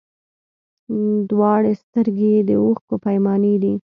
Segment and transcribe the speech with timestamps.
[1.29, 3.73] دواړي سترګي یې د اوښکو پیمانې دي